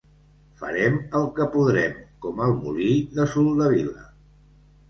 [0.61, 1.93] Farem el que podrem,
[2.25, 4.09] com el molí de Soldevila.